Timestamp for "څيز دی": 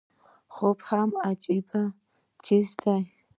2.45-2.99